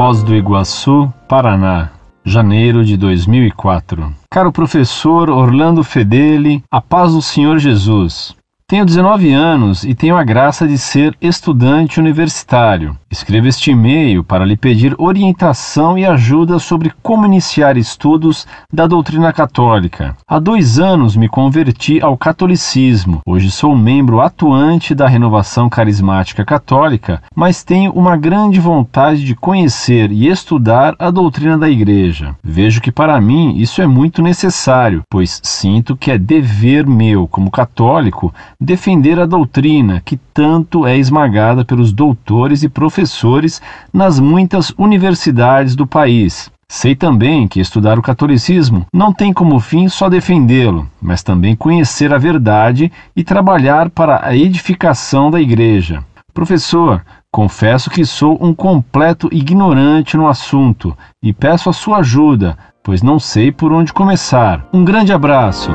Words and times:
Foz 0.00 0.22
do 0.22 0.34
Iguaçu, 0.34 1.12
Paraná, 1.28 1.90
janeiro 2.24 2.82
de 2.82 2.96
2004. 2.96 4.10
Caro 4.30 4.50
professor 4.50 5.28
Orlando 5.28 5.84
Fedeli, 5.84 6.64
a 6.70 6.80
paz 6.80 7.12
do 7.12 7.20
Senhor 7.20 7.58
Jesus. 7.58 8.34
Tenho 8.70 8.86
19 8.86 9.32
anos 9.32 9.82
e 9.82 9.96
tenho 9.96 10.16
a 10.16 10.22
graça 10.22 10.64
de 10.64 10.78
ser 10.78 11.16
estudante 11.20 11.98
universitário. 11.98 12.96
Escrevo 13.10 13.48
este 13.48 13.72
e-mail 13.72 14.22
para 14.22 14.44
lhe 14.44 14.56
pedir 14.56 14.94
orientação 14.96 15.98
e 15.98 16.06
ajuda 16.06 16.60
sobre 16.60 16.92
como 17.02 17.26
iniciar 17.26 17.76
estudos 17.76 18.46
da 18.72 18.86
doutrina 18.86 19.32
católica. 19.32 20.16
Há 20.24 20.38
dois 20.38 20.78
anos 20.78 21.16
me 21.16 21.28
converti 21.28 22.00
ao 22.00 22.16
catolicismo. 22.16 23.22
Hoje 23.26 23.50
sou 23.50 23.74
membro 23.74 24.20
atuante 24.20 24.94
da 24.94 25.08
Renovação 25.08 25.68
Carismática 25.68 26.44
Católica, 26.44 27.20
mas 27.34 27.64
tenho 27.64 27.90
uma 27.90 28.16
grande 28.16 28.60
vontade 28.60 29.24
de 29.24 29.34
conhecer 29.34 30.12
e 30.12 30.28
estudar 30.28 30.94
a 30.96 31.10
doutrina 31.10 31.58
da 31.58 31.68
Igreja. 31.68 32.36
Vejo 32.40 32.80
que 32.80 32.92
para 32.92 33.20
mim 33.20 33.56
isso 33.56 33.82
é 33.82 33.86
muito 33.88 34.22
necessário, 34.22 35.02
pois 35.10 35.40
sinto 35.42 35.96
que 35.96 36.12
é 36.12 36.16
dever 36.16 36.86
meu, 36.86 37.26
como 37.26 37.50
católico, 37.50 38.32
defender 38.60 39.18
a 39.18 39.26
doutrina 39.26 40.02
que 40.04 40.18
tanto 40.34 40.86
é 40.86 40.98
esmagada 40.98 41.64
pelos 41.64 41.92
doutores 41.92 42.62
e 42.62 42.68
professores 42.68 43.62
nas 43.92 44.20
muitas 44.20 44.72
universidades 44.76 45.74
do 45.74 45.86
país. 45.86 46.50
Sei 46.68 46.94
também 46.94 47.48
que 47.48 47.58
estudar 47.58 47.98
o 47.98 48.02
catolicismo 48.02 48.86
não 48.94 49.12
tem 49.12 49.32
como 49.32 49.58
fim 49.58 49.88
só 49.88 50.08
defendê-lo, 50.08 50.88
mas 51.02 51.20
também 51.20 51.56
conhecer 51.56 52.14
a 52.14 52.18
verdade 52.18 52.92
e 53.16 53.24
trabalhar 53.24 53.90
para 53.90 54.24
a 54.24 54.36
edificação 54.36 55.32
da 55.32 55.40
Igreja. 55.40 56.04
Professor, 56.32 57.02
confesso 57.32 57.90
que 57.90 58.04
sou 58.04 58.38
um 58.40 58.54
completo 58.54 59.28
ignorante 59.32 60.16
no 60.16 60.28
assunto 60.28 60.96
e 61.20 61.32
peço 61.32 61.68
a 61.68 61.72
sua 61.72 61.98
ajuda, 61.98 62.56
pois 62.84 63.02
não 63.02 63.18
sei 63.18 63.50
por 63.50 63.72
onde 63.72 63.92
começar. 63.92 64.64
Um 64.72 64.84
grande 64.84 65.12
abraço! 65.12 65.72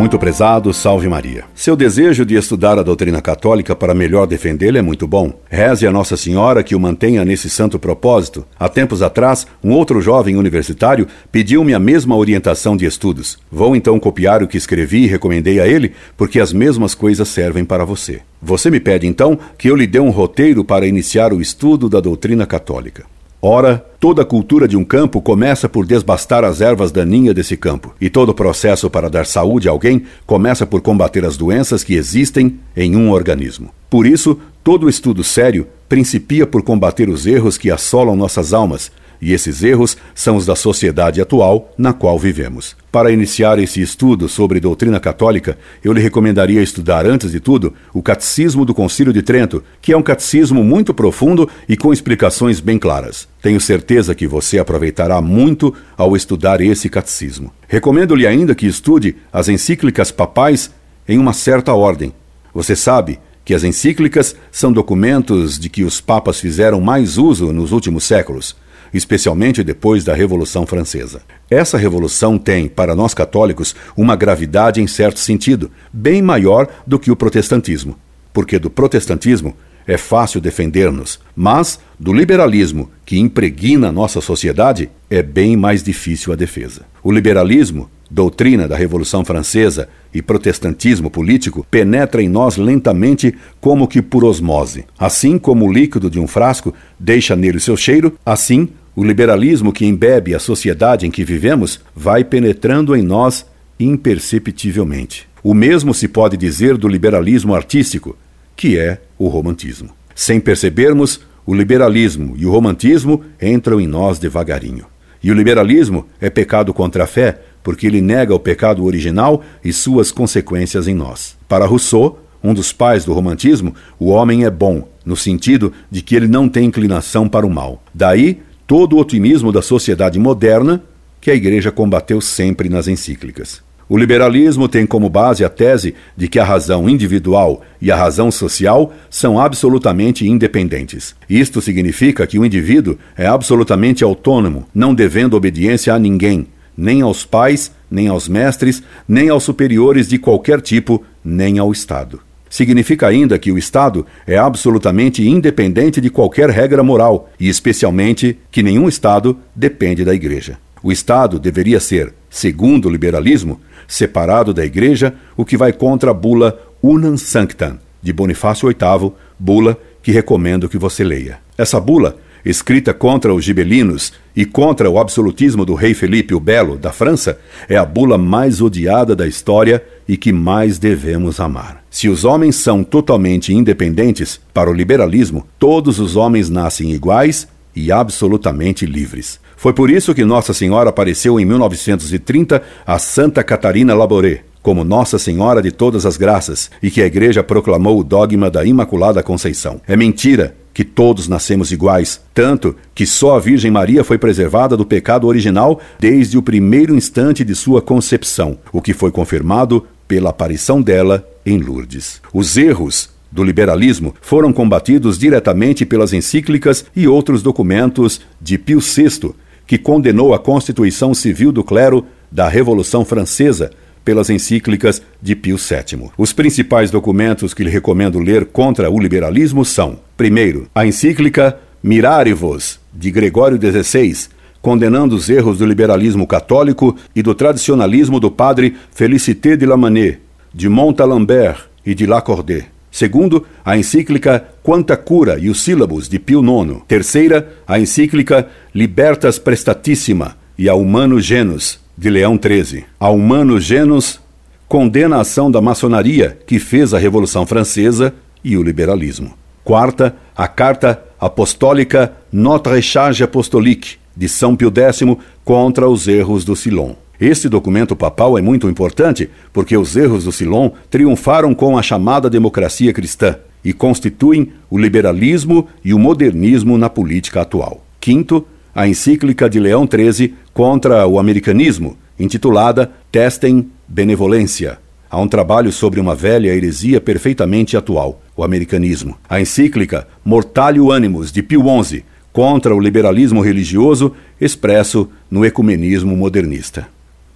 Muito 0.00 0.18
prezado, 0.18 0.72
salve 0.72 1.06
Maria. 1.10 1.44
Seu 1.54 1.76
desejo 1.76 2.24
de 2.24 2.34
estudar 2.34 2.78
a 2.78 2.82
doutrina 2.82 3.20
católica 3.20 3.76
para 3.76 3.92
melhor 3.92 4.26
defendê-la 4.26 4.78
é 4.78 4.82
muito 4.82 5.06
bom. 5.06 5.30
Reze 5.46 5.86
a 5.86 5.92
Nossa 5.92 6.16
Senhora 6.16 6.62
que 6.62 6.74
o 6.74 6.80
mantenha 6.80 7.22
nesse 7.22 7.50
santo 7.50 7.78
propósito. 7.78 8.46
Há 8.58 8.66
tempos 8.66 9.02
atrás, 9.02 9.46
um 9.62 9.72
outro 9.72 10.00
jovem 10.00 10.36
universitário 10.36 11.06
pediu-me 11.30 11.74
a 11.74 11.78
mesma 11.78 12.16
orientação 12.16 12.78
de 12.78 12.86
estudos. 12.86 13.38
Vou 13.52 13.76
então 13.76 14.00
copiar 14.00 14.42
o 14.42 14.48
que 14.48 14.56
escrevi 14.56 15.04
e 15.04 15.06
recomendei 15.06 15.60
a 15.60 15.68
ele, 15.68 15.92
porque 16.16 16.40
as 16.40 16.50
mesmas 16.50 16.94
coisas 16.94 17.28
servem 17.28 17.66
para 17.66 17.84
você. 17.84 18.22
Você 18.40 18.70
me 18.70 18.80
pede 18.80 19.06
então 19.06 19.38
que 19.58 19.68
eu 19.68 19.76
lhe 19.76 19.86
dê 19.86 20.00
um 20.00 20.08
roteiro 20.08 20.64
para 20.64 20.86
iniciar 20.86 21.30
o 21.30 21.42
estudo 21.42 21.90
da 21.90 22.00
doutrina 22.00 22.46
católica. 22.46 23.04
Ora, 23.42 23.82
toda 23.98 24.20
a 24.20 24.24
cultura 24.24 24.68
de 24.68 24.76
um 24.76 24.84
campo 24.84 25.18
começa 25.22 25.66
por 25.66 25.86
desbastar 25.86 26.44
as 26.44 26.60
ervas 26.60 26.92
daninhas 26.92 27.34
desse 27.34 27.56
campo, 27.56 27.94
e 27.98 28.10
todo 28.10 28.28
o 28.28 28.34
processo 28.34 28.90
para 28.90 29.08
dar 29.08 29.24
saúde 29.24 29.66
a 29.66 29.70
alguém 29.70 30.02
começa 30.26 30.66
por 30.66 30.82
combater 30.82 31.24
as 31.24 31.38
doenças 31.38 31.82
que 31.82 31.94
existem 31.94 32.58
em 32.76 32.94
um 32.96 33.10
organismo. 33.10 33.70
Por 33.88 34.06
isso, 34.06 34.38
todo 34.62 34.90
estudo 34.90 35.24
sério 35.24 35.66
principia 35.88 36.46
por 36.46 36.62
combater 36.62 37.08
os 37.08 37.26
erros 37.26 37.56
que 37.56 37.70
assolam 37.70 38.14
nossas 38.14 38.52
almas, 38.52 38.92
e 39.20 39.32
esses 39.32 39.62
erros 39.62 39.96
são 40.14 40.36
os 40.36 40.46
da 40.46 40.56
sociedade 40.56 41.20
atual 41.20 41.72
na 41.76 41.92
qual 41.92 42.18
vivemos. 42.18 42.76
Para 42.90 43.12
iniciar 43.12 43.58
esse 43.58 43.80
estudo 43.80 44.28
sobre 44.28 44.58
doutrina 44.58 44.98
católica, 44.98 45.56
eu 45.84 45.92
lhe 45.92 46.00
recomendaria 46.00 46.62
estudar, 46.62 47.06
antes 47.06 47.30
de 47.30 47.38
tudo, 47.38 47.72
o 47.94 48.02
Catecismo 48.02 48.64
do 48.64 48.74
Concílio 48.74 49.12
de 49.12 49.22
Trento, 49.22 49.62
que 49.80 49.92
é 49.92 49.96
um 49.96 50.02
catecismo 50.02 50.64
muito 50.64 50.92
profundo 50.92 51.48
e 51.68 51.76
com 51.76 51.92
explicações 51.92 52.58
bem 52.58 52.78
claras. 52.78 53.28
Tenho 53.40 53.60
certeza 53.60 54.14
que 54.14 54.26
você 54.26 54.58
aproveitará 54.58 55.20
muito 55.20 55.72
ao 55.96 56.16
estudar 56.16 56.60
esse 56.60 56.88
catecismo. 56.88 57.52
Recomendo-lhe 57.68 58.26
ainda 58.26 58.54
que 58.54 58.66
estude 58.66 59.16
as 59.32 59.48
encíclicas 59.48 60.10
papais 60.10 60.70
em 61.08 61.18
uma 61.18 61.32
certa 61.32 61.72
ordem. 61.72 62.12
Você 62.52 62.74
sabe 62.74 63.20
que 63.44 63.54
as 63.54 63.62
encíclicas 63.62 64.34
são 64.50 64.72
documentos 64.72 65.58
de 65.58 65.68
que 65.68 65.84
os 65.84 66.00
papas 66.00 66.40
fizeram 66.40 66.80
mais 66.80 67.18
uso 67.18 67.52
nos 67.52 67.70
últimos 67.70 68.02
séculos 68.04 68.56
especialmente 68.92 69.62
depois 69.62 70.04
da 70.04 70.14
Revolução 70.14 70.66
Francesa. 70.66 71.22
Essa 71.50 71.78
revolução 71.78 72.38
tem, 72.38 72.68
para 72.68 72.94
nós 72.94 73.14
católicos, 73.14 73.74
uma 73.96 74.16
gravidade 74.16 74.80
em 74.80 74.86
certo 74.86 75.18
sentido, 75.18 75.70
bem 75.92 76.22
maior 76.22 76.68
do 76.86 76.98
que 76.98 77.10
o 77.10 77.16
protestantismo. 77.16 77.96
Porque 78.32 78.58
do 78.58 78.70
protestantismo 78.70 79.54
é 79.86 79.96
fácil 79.96 80.40
defender-nos, 80.40 81.18
mas 81.34 81.80
do 81.98 82.12
liberalismo, 82.12 82.90
que 83.04 83.18
impregna 83.18 83.90
nossa 83.90 84.20
sociedade, 84.20 84.90
é 85.08 85.22
bem 85.22 85.56
mais 85.56 85.82
difícil 85.82 86.32
a 86.32 86.36
defesa. 86.36 86.82
O 87.02 87.10
liberalismo, 87.10 87.90
doutrina 88.10 88.68
da 88.68 88.76
Revolução 88.76 89.24
Francesa 89.24 89.88
e 90.12 90.20
protestantismo 90.20 91.10
político 91.10 91.66
penetra 91.70 92.22
em 92.22 92.28
nós 92.28 92.56
lentamente 92.56 93.34
como 93.60 93.86
que 93.86 94.02
por 94.02 94.24
osmose. 94.24 94.84
Assim 94.98 95.38
como 95.38 95.66
o 95.66 95.72
líquido 95.72 96.10
de 96.10 96.18
um 96.18 96.26
frasco 96.26 96.74
deixa 96.98 97.36
nele 97.36 97.60
seu 97.60 97.76
cheiro, 97.76 98.16
assim 98.24 98.68
o 98.94 99.04
liberalismo 99.04 99.72
que 99.72 99.86
embebe 99.86 100.34
a 100.34 100.38
sociedade 100.38 101.06
em 101.06 101.10
que 101.10 101.24
vivemos 101.24 101.80
vai 101.94 102.24
penetrando 102.24 102.94
em 102.96 103.02
nós 103.02 103.46
imperceptivelmente. 103.78 105.28
O 105.42 105.54
mesmo 105.54 105.94
se 105.94 106.06
pode 106.06 106.36
dizer 106.36 106.76
do 106.76 106.88
liberalismo 106.88 107.54
artístico, 107.54 108.16
que 108.54 108.78
é 108.78 109.00
o 109.18 109.28
romantismo. 109.28 109.90
Sem 110.14 110.38
percebermos, 110.38 111.20
o 111.46 111.54
liberalismo 111.54 112.34
e 112.36 112.44
o 112.44 112.50
romantismo 112.50 113.24
entram 113.40 113.80
em 113.80 113.86
nós 113.86 114.18
devagarinho. 114.18 114.84
E 115.22 115.30
o 115.30 115.34
liberalismo 115.34 116.06
é 116.20 116.28
pecado 116.28 116.74
contra 116.74 117.04
a 117.04 117.06
fé, 117.06 117.40
porque 117.62 117.86
ele 117.86 118.00
nega 118.00 118.34
o 118.34 118.40
pecado 118.40 118.84
original 118.84 119.42
e 119.64 119.72
suas 119.72 120.10
consequências 120.10 120.88
em 120.88 120.94
nós. 120.94 121.36
Para 121.48 121.66
Rousseau, 121.66 122.18
um 122.42 122.54
dos 122.54 122.72
pais 122.72 123.04
do 123.04 123.12
romantismo, 123.12 123.74
o 123.98 124.08
homem 124.08 124.44
é 124.44 124.50
bom, 124.50 124.88
no 125.04 125.16
sentido 125.16 125.72
de 125.90 126.02
que 126.02 126.14
ele 126.14 126.28
não 126.28 126.48
tem 126.48 126.66
inclinação 126.66 127.28
para 127.28 127.46
o 127.46 127.50
mal. 127.50 127.82
Daí 127.94 128.40
todo 128.70 128.94
o 128.94 129.00
otimismo 129.00 129.50
da 129.50 129.60
sociedade 129.60 130.16
moderna 130.16 130.80
que 131.20 131.28
a 131.28 131.34
Igreja 131.34 131.72
combateu 131.72 132.20
sempre 132.20 132.68
nas 132.68 132.86
encíclicas. 132.86 133.60
O 133.88 133.98
liberalismo 133.98 134.68
tem 134.68 134.86
como 134.86 135.10
base 135.10 135.44
a 135.44 135.48
tese 135.48 135.92
de 136.16 136.28
que 136.28 136.38
a 136.38 136.44
razão 136.44 136.88
individual 136.88 137.62
e 137.82 137.90
a 137.90 137.96
razão 137.96 138.30
social 138.30 138.92
são 139.10 139.40
absolutamente 139.40 140.24
independentes. 140.24 141.16
Isto 141.28 141.60
significa 141.60 142.28
que 142.28 142.38
o 142.38 142.44
indivíduo 142.44 142.96
é 143.18 143.26
absolutamente 143.26 144.04
autônomo, 144.04 144.68
não 144.72 144.94
devendo 144.94 145.36
obediência 145.36 145.92
a 145.92 145.98
ninguém, 145.98 146.46
nem 146.76 147.00
aos 147.02 147.26
pais, 147.26 147.72
nem 147.90 148.06
aos 148.06 148.28
mestres, 148.28 148.84
nem 149.08 149.30
aos 149.30 149.42
superiores 149.42 150.06
de 150.06 150.16
qualquer 150.16 150.60
tipo, 150.60 151.04
nem 151.24 151.58
ao 151.58 151.72
Estado. 151.72 152.20
Significa 152.50 153.06
ainda 153.06 153.38
que 153.38 153.52
o 153.52 153.56
Estado 153.56 154.04
é 154.26 154.36
absolutamente 154.36 155.26
independente 155.26 156.00
de 156.00 156.10
qualquer 156.10 156.50
regra 156.50 156.82
moral, 156.82 157.30
e 157.38 157.48
especialmente 157.48 158.36
que 158.50 158.60
nenhum 158.60 158.88
Estado 158.88 159.38
depende 159.54 160.04
da 160.04 160.12
Igreja. 160.12 160.58
O 160.82 160.90
Estado 160.90 161.38
deveria 161.38 161.78
ser, 161.78 162.12
segundo 162.28 162.88
o 162.88 162.90
liberalismo, 162.90 163.60
separado 163.86 164.52
da 164.52 164.64
Igreja, 164.64 165.14
o 165.36 165.44
que 165.44 165.56
vai 165.56 165.72
contra 165.72 166.10
a 166.10 166.14
bula 166.14 166.60
Unam 166.82 167.16
Sanctam, 167.16 167.78
de 168.02 168.12
Bonifácio 168.12 168.68
VIII, 168.68 169.12
bula 169.38 169.78
que 170.02 170.10
recomendo 170.10 170.68
que 170.68 170.78
você 170.78 171.04
leia. 171.04 171.38
Essa 171.56 171.78
bula 171.78 172.16
escrita 172.44 172.94
contra 172.94 173.34
os 173.34 173.44
gibelinos 173.44 174.12
e 174.34 174.44
contra 174.44 174.88
o 174.88 174.98
absolutismo 174.98 175.64
do 175.64 175.74
rei 175.74 175.94
Felipe 175.94 176.34
o 176.34 176.40
Belo 176.40 176.76
da 176.76 176.92
França, 176.92 177.38
é 177.68 177.76
a 177.76 177.84
bula 177.84 178.16
mais 178.16 178.60
odiada 178.60 179.14
da 179.14 179.26
história 179.26 179.84
e 180.08 180.16
que 180.16 180.32
mais 180.32 180.78
devemos 180.78 181.40
amar. 181.40 181.82
Se 181.90 182.08
os 182.08 182.24
homens 182.24 182.56
são 182.56 182.84
totalmente 182.84 183.52
independentes, 183.52 184.40
para 184.54 184.70
o 184.70 184.74
liberalismo, 184.74 185.46
todos 185.58 185.98
os 185.98 186.16
homens 186.16 186.48
nascem 186.48 186.92
iguais 186.92 187.48
e 187.74 187.92
absolutamente 187.92 188.86
livres. 188.86 189.40
Foi 189.56 189.72
por 189.72 189.90
isso 189.90 190.14
que 190.14 190.24
Nossa 190.24 190.54
Senhora 190.54 190.88
apareceu 190.88 191.38
em 191.38 191.44
1930 191.44 192.62
a 192.86 192.98
Santa 192.98 193.44
Catarina 193.44 193.94
Laboré, 193.94 194.42
como 194.62 194.84
Nossa 194.84 195.18
Senhora 195.18 195.60
de 195.60 195.70
Todas 195.70 196.06
as 196.06 196.16
Graças, 196.16 196.70
e 196.82 196.90
que 196.90 197.02
a 197.02 197.06
Igreja 197.06 197.42
proclamou 197.42 197.98
o 197.98 198.04
dogma 198.04 198.50
da 198.50 198.64
Imaculada 198.64 199.22
Conceição. 199.22 199.80
É 199.86 199.96
mentira 199.96 200.56
que 200.72 200.84
todos 200.84 201.28
nascemos 201.28 201.72
iguais, 201.72 202.20
tanto 202.32 202.76
que 202.94 203.06
só 203.06 203.36
a 203.36 203.40
Virgem 203.40 203.70
Maria 203.70 204.04
foi 204.04 204.18
preservada 204.18 204.76
do 204.76 204.86
pecado 204.86 205.26
original 205.26 205.80
desde 205.98 206.38
o 206.38 206.42
primeiro 206.42 206.94
instante 206.94 207.44
de 207.44 207.54
sua 207.54 207.82
concepção, 207.82 208.58
o 208.72 208.80
que 208.80 208.92
foi 208.92 209.10
confirmado 209.10 209.86
pela 210.06 210.30
aparição 210.30 210.80
dela 210.80 211.26
em 211.44 211.58
Lourdes. 211.58 212.20
Os 212.32 212.56
erros 212.56 213.10
do 213.30 213.44
liberalismo 213.44 214.14
foram 214.20 214.52
combatidos 214.52 215.18
diretamente 215.18 215.86
pelas 215.86 216.12
encíclicas 216.12 216.84
e 216.94 217.06
outros 217.06 217.42
documentos 217.42 218.20
de 218.40 218.58
Pio 218.58 218.80
VI, 218.80 219.32
que 219.66 219.78
condenou 219.78 220.34
a 220.34 220.38
Constituição 220.38 221.14
Civil 221.14 221.52
do 221.52 221.62
Clero 221.62 222.04
da 222.30 222.48
Revolução 222.48 223.04
Francesa, 223.04 223.70
pelas 224.04 224.30
encíclicas 224.30 225.02
de 225.20 225.36
Pio 225.36 225.56
VII. 225.56 226.10
Os 226.16 226.32
principais 226.32 226.90
documentos 226.90 227.52
que 227.52 227.62
lhe 227.62 227.70
recomendo 227.70 228.18
ler 228.18 228.46
contra 228.46 228.90
o 228.90 228.98
liberalismo 228.98 229.64
são 229.64 229.98
Primeiro, 230.20 230.68
a 230.74 230.84
encíclica 230.84 231.58
Mirare-vos, 231.82 232.78
de 232.92 233.10
Gregório 233.10 233.56
XVI, 233.56 234.28
condenando 234.60 235.16
os 235.16 235.30
erros 235.30 235.56
do 235.56 235.64
liberalismo 235.64 236.26
católico 236.26 236.94
e 237.16 237.22
do 237.22 237.34
tradicionalismo 237.34 238.20
do 238.20 238.30
padre 238.30 238.76
Félicité 238.92 239.56
de 239.56 239.64
Lamennais, 239.64 240.18
de 240.52 240.68
Montalembert 240.68 241.70
e 241.86 241.94
de 241.94 242.04
Lacordaire. 242.04 242.66
Segundo, 242.90 243.46
a 243.64 243.78
encíclica 243.78 244.46
Quanta 244.62 244.94
Cura 244.94 245.38
e 245.38 245.48
os 245.48 245.62
Sílabos, 245.62 246.06
de 246.06 246.18
Pio 246.18 246.42
IX. 246.42 246.82
Terceira, 246.86 247.54
a 247.66 247.80
encíclica 247.80 248.46
Libertas 248.74 249.38
Prestatissima 249.38 250.36
e 250.58 250.68
a 250.68 250.74
Humano 250.74 251.18
Genus, 251.18 251.80
de 251.96 252.10
Leão 252.10 252.38
XIII. 252.38 252.84
A 253.00 253.08
Humano 253.08 253.58
Genus 253.58 254.20
condena 254.68 255.16
a 255.16 255.20
ação 255.22 255.50
da 255.50 255.62
maçonaria 255.62 256.38
que 256.46 256.58
fez 256.58 256.92
a 256.92 256.98
Revolução 256.98 257.46
Francesa 257.46 258.12
e 258.44 258.58
o 258.58 258.62
liberalismo. 258.62 259.40
Quarta, 259.70 260.16
a 260.36 260.48
Carta 260.48 261.00
Apostólica 261.20 262.12
Notre 262.32 262.82
Charge 262.82 263.22
Apostolique, 263.22 263.98
de 264.16 264.28
São 264.28 264.56
Pio 264.56 264.72
X 264.74 265.02
contra 265.44 265.88
os 265.88 266.08
erros 266.08 266.44
do 266.44 266.56
Silon. 266.56 266.94
Este 267.20 267.48
documento 267.48 267.94
papal 267.94 268.36
é 268.36 268.42
muito 268.42 268.68
importante 268.68 269.30
porque 269.52 269.76
os 269.76 269.94
erros 269.94 270.24
do 270.24 270.32
Silon 270.32 270.72
triunfaram 270.90 271.54
com 271.54 271.78
a 271.78 271.82
chamada 271.82 272.28
democracia 272.28 272.92
cristã 272.92 273.36
e 273.64 273.72
constituem 273.72 274.52
o 274.68 274.76
liberalismo 274.76 275.68
e 275.84 275.94
o 275.94 276.00
modernismo 276.00 276.76
na 276.76 276.90
política 276.90 277.42
atual. 277.42 277.86
Quinto, 278.00 278.44
a 278.74 278.88
encíclica 278.88 279.48
de 279.48 279.60
Leão 279.60 279.88
XIII 279.88 280.34
contra 280.52 281.06
o 281.06 281.16
americanismo, 281.16 281.96
intitulada 282.18 282.90
Testem 283.12 283.70
Benevolência. 283.86 284.80
Há 285.10 285.20
um 285.20 285.26
trabalho 285.26 285.72
sobre 285.72 285.98
uma 285.98 286.14
velha 286.14 286.54
heresia 286.54 287.00
perfeitamente 287.00 287.76
atual, 287.76 288.22
o 288.36 288.44
americanismo. 288.44 289.18
A 289.28 289.40
encíclica 289.40 290.06
Mortalio 290.24 290.92
Animus, 290.92 291.32
de 291.32 291.42
Pio 291.42 291.64
XI, 291.82 292.04
contra 292.32 292.72
o 292.72 292.78
liberalismo 292.78 293.40
religioso 293.40 294.14
expresso 294.40 295.10
no 295.28 295.44
ecumenismo 295.44 296.16
modernista. 296.16 296.86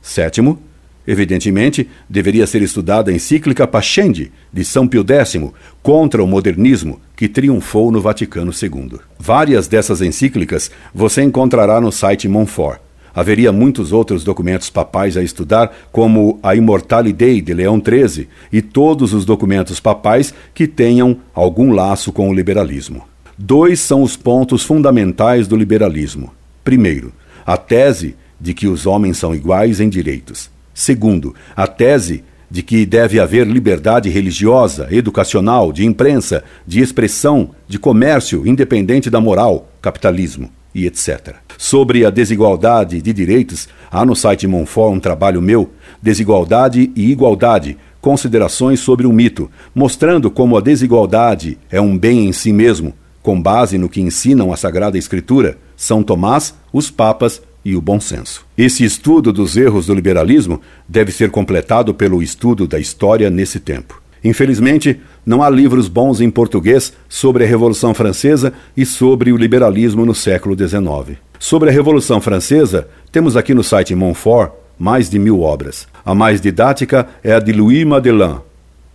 Sétimo, 0.00 0.62
evidentemente, 1.04 1.88
deveria 2.08 2.46
ser 2.46 2.62
estudada 2.62 3.10
a 3.10 3.14
encíclica 3.14 3.66
Pascendi, 3.66 4.30
de 4.52 4.64
São 4.64 4.86
Pio 4.86 5.04
X, 5.04 5.36
contra 5.82 6.22
o 6.22 6.28
modernismo, 6.28 7.00
que 7.16 7.28
triunfou 7.28 7.90
no 7.90 8.00
Vaticano 8.00 8.52
II. 8.52 9.00
Várias 9.18 9.66
dessas 9.66 10.00
encíclicas 10.00 10.70
você 10.94 11.22
encontrará 11.22 11.80
no 11.80 11.90
site 11.90 12.28
Montfort. 12.28 12.83
Haveria 13.14 13.52
muitos 13.52 13.92
outros 13.92 14.24
documentos 14.24 14.68
papais 14.68 15.16
a 15.16 15.22
estudar, 15.22 15.72
como 15.92 16.40
a 16.42 16.56
Immortale 16.56 17.12
Dei 17.12 17.40
de 17.40 17.54
Leão 17.54 17.80
XIII 17.80 18.28
e 18.52 18.60
todos 18.60 19.14
os 19.14 19.24
documentos 19.24 19.78
papais 19.78 20.34
que 20.52 20.66
tenham 20.66 21.18
algum 21.32 21.70
laço 21.70 22.12
com 22.12 22.28
o 22.28 22.34
liberalismo. 22.34 23.06
Dois 23.38 23.78
são 23.78 24.02
os 24.02 24.16
pontos 24.16 24.64
fundamentais 24.64 25.46
do 25.46 25.56
liberalismo. 25.56 26.32
Primeiro, 26.64 27.12
a 27.46 27.56
tese 27.56 28.16
de 28.40 28.52
que 28.52 28.66
os 28.66 28.84
homens 28.84 29.16
são 29.16 29.32
iguais 29.34 29.80
em 29.80 29.88
direitos. 29.88 30.50
Segundo, 30.72 31.34
a 31.54 31.68
tese 31.68 32.24
de 32.50 32.62
que 32.62 32.84
deve 32.84 33.20
haver 33.20 33.46
liberdade 33.46 34.08
religiosa, 34.08 34.88
educacional, 34.90 35.72
de 35.72 35.84
imprensa, 35.84 36.42
de 36.66 36.80
expressão, 36.80 37.50
de 37.68 37.78
comércio, 37.78 38.46
independente 38.46 39.08
da 39.08 39.20
moral, 39.20 39.68
capitalismo 39.80 40.50
e 40.74 40.86
etc. 40.86 41.36
Sobre 41.56 42.04
a 42.04 42.10
desigualdade 42.10 43.00
de 43.00 43.12
direitos, 43.12 43.68
há 43.90 44.04
no 44.04 44.16
site 44.16 44.46
Monfort 44.46 44.94
um 44.94 45.00
trabalho 45.00 45.40
meu, 45.40 45.70
Desigualdade 46.02 46.90
e 46.96 47.10
Igualdade, 47.10 47.78
considerações 48.00 48.80
sobre 48.80 49.06
um 49.06 49.12
mito, 49.12 49.50
mostrando 49.74 50.30
como 50.30 50.56
a 50.56 50.60
desigualdade 50.60 51.56
é 51.70 51.80
um 51.80 51.96
bem 51.96 52.26
em 52.26 52.32
si 52.32 52.52
mesmo, 52.52 52.92
com 53.22 53.40
base 53.40 53.78
no 53.78 53.88
que 53.88 54.00
ensinam 54.00 54.52
a 54.52 54.56
Sagrada 54.56 54.98
Escritura, 54.98 55.56
São 55.76 56.02
Tomás, 56.02 56.54
os 56.72 56.90
Papas 56.90 57.40
e 57.64 57.74
o 57.74 57.80
bom 57.80 57.98
senso. 57.98 58.44
Esse 58.58 58.84
estudo 58.84 59.32
dos 59.32 59.56
erros 59.56 59.86
do 59.86 59.94
liberalismo 59.94 60.60
deve 60.86 61.10
ser 61.10 61.30
completado 61.30 61.94
pelo 61.94 62.22
estudo 62.22 62.66
da 62.66 62.78
história 62.78 63.30
nesse 63.30 63.58
tempo. 63.58 64.03
Infelizmente, 64.24 64.98
não 65.24 65.42
há 65.42 65.50
livros 65.50 65.86
bons 65.86 66.22
em 66.22 66.30
português 66.30 66.94
sobre 67.08 67.44
a 67.44 67.46
Revolução 67.46 67.92
Francesa 67.92 68.54
e 68.74 68.86
sobre 68.86 69.30
o 69.30 69.36
liberalismo 69.36 70.06
no 70.06 70.14
século 70.14 70.56
XIX. 70.56 71.18
Sobre 71.38 71.68
a 71.68 71.72
Revolução 71.72 72.22
Francesa, 72.22 72.88
temos 73.12 73.36
aqui 73.36 73.52
no 73.52 73.62
site 73.62 73.94
Montfort 73.94 74.52
mais 74.78 75.10
de 75.10 75.18
mil 75.18 75.42
obras. 75.42 75.86
A 76.04 76.14
mais 76.14 76.40
didática 76.40 77.06
é 77.22 77.34
a 77.34 77.38
de 77.38 77.52
Louis 77.52 77.84
Madelin, 77.84 78.36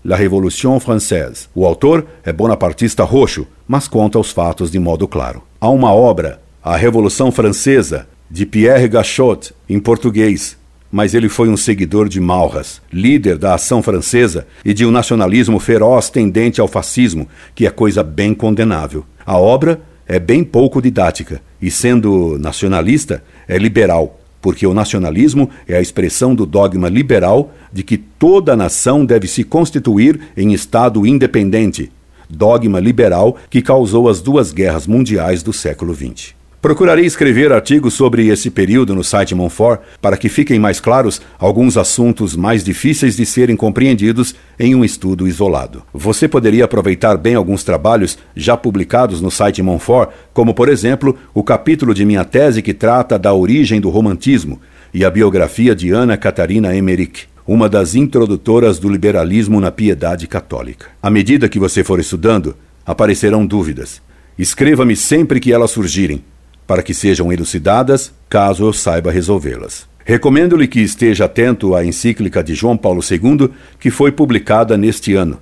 La 0.03 0.15
Révolution 0.15 0.79
Française. 0.79 1.47
O 1.53 1.65
autor 1.65 2.05
é 2.23 2.33
bonapartista 2.33 3.03
roxo, 3.03 3.45
mas 3.67 3.87
conta 3.87 4.17
os 4.17 4.31
fatos 4.31 4.71
de 4.71 4.79
modo 4.79 5.07
claro. 5.07 5.43
Há 5.61 5.69
uma 5.69 5.93
obra, 5.93 6.41
A 6.63 6.75
Revolução 6.75 7.31
Francesa, 7.31 8.07
de 8.31 8.45
Pierre 8.45 8.87
Gachot, 8.87 9.53
em 9.67 9.79
português, 9.79 10.57
mas 10.91 11.13
ele 11.13 11.29
foi 11.29 11.49
um 11.49 11.57
seguidor 11.57 12.09
de 12.09 12.19
Maurras, 12.19 12.81
líder 12.91 13.37
da 13.37 13.53
ação 13.53 13.81
francesa 13.81 14.47
e 14.65 14.73
de 14.73 14.85
um 14.85 14.91
nacionalismo 14.91 15.59
feroz 15.59 16.09
tendente 16.09 16.59
ao 16.59 16.67
fascismo, 16.67 17.27
que 17.53 17.67
é 17.67 17.69
coisa 17.69 18.03
bem 18.03 18.33
condenável. 18.33 19.05
A 19.25 19.37
obra 19.37 19.81
é 20.07 20.19
bem 20.19 20.43
pouco 20.43 20.81
didática 20.81 21.41
e, 21.61 21.69
sendo 21.69 22.37
nacionalista, 22.39 23.23
é 23.47 23.57
liberal, 23.57 24.19
porque 24.41 24.65
o 24.65 24.73
nacionalismo 24.73 25.49
é 25.67 25.75
a 25.77 25.81
expressão 25.81 26.33
do 26.33 26.45
dogma 26.45 26.89
liberal 26.89 27.53
de 27.71 27.83
que 27.83 27.97
toda 27.97 28.55
nação 28.55 29.05
deve 29.05 29.27
se 29.27 29.43
constituir 29.43 30.19
em 30.35 30.53
Estado 30.53 31.05
independente, 31.05 31.91
dogma 32.27 32.79
liberal 32.79 33.37
que 33.49 33.61
causou 33.61 34.09
as 34.09 34.21
duas 34.21 34.51
guerras 34.51 34.87
mundiais 34.87 35.43
do 35.43 35.53
século 35.53 35.93
XX. 35.93 36.38
Procurarei 36.61 37.05
escrever 37.05 37.53
artigos 37.53 37.93
sobre 37.93 38.27
esse 38.27 38.49
período 38.49 38.93
no 38.93 39.01
site 39.01 39.33
Monfort 39.33 39.79
para 40.01 40.17
que 40.17 40.27
fiquem 40.27 40.59
mais 40.59 40.81
claros 40.81 41.21
alguns 41.37 41.77
assuntos 41.77 42.35
mais 42.35 42.65
difíceis 42.65 43.15
de 43.15 43.25
serem 43.25 43.55
compreendidos 43.55 44.35
em 44.59 44.75
um 44.75 44.83
estudo 44.83 45.25
isolado. 45.25 45.83
Você 45.93 46.27
poderia 46.27 46.65
aproveitar 46.65 47.15
bem 47.15 47.33
alguns 47.33 47.63
trabalhos 47.63 48.17
já 48.35 48.57
publicados 48.57 49.21
no 49.21 49.31
site 49.31 49.61
Monfort, 49.61 50.09
como 50.33 50.53
por 50.53 50.67
exemplo 50.67 51.17
o 51.33 51.41
capítulo 51.43 51.93
de 51.93 52.03
minha 52.03 52.25
tese 52.25 52.61
que 52.61 52.73
trata 52.73 53.17
da 53.17 53.33
origem 53.33 53.79
do 53.79 53.89
romantismo 53.89 54.59
e 54.93 55.05
a 55.05 55.09
biografia 55.09 55.73
de 55.73 55.91
Ana 55.91 56.17
Catarina 56.17 56.75
Emmerich 56.75 57.29
uma 57.47 57.67
das 57.67 57.95
introdutoras 57.95 58.77
do 58.77 58.87
liberalismo 58.87 59.59
na 59.59 59.71
piedade 59.71 60.27
católica. 60.27 60.87
À 61.01 61.09
medida 61.09 61.49
que 61.49 61.57
você 61.57 61.83
for 61.83 61.99
estudando, 61.99 62.55
aparecerão 62.85 63.43
dúvidas. 63.43 64.03
Escreva-me 64.37 64.95
sempre 64.95 65.39
que 65.39 65.51
elas 65.51 65.71
surgirem 65.71 66.21
para 66.69 66.83
que 66.83 66.93
sejam 66.93 67.33
elucidadas, 67.33 68.13
caso 68.29 68.63
eu 68.63 68.71
saiba 68.71 69.11
resolvê-las. 69.11 69.87
Recomendo-lhe 70.05 70.67
que 70.67 70.79
esteja 70.79 71.25
atento 71.25 71.73
à 71.73 71.83
encíclica 71.83 72.43
de 72.43 72.53
João 72.53 72.77
Paulo 72.77 73.01
II, 73.01 73.49
que 73.79 73.89
foi 73.89 74.11
publicada 74.11 74.77
neste 74.77 75.15
ano, 75.15 75.39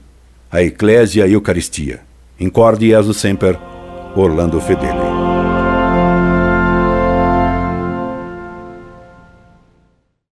a 0.49 0.63
Eclésia 0.63 1.27
Eucaristia. 1.27 1.99
Incorde 2.39 2.87
Jesus 2.87 3.17
Semper, 3.17 3.59
Orlando 4.15 4.61
Fedeli. 4.61 5.26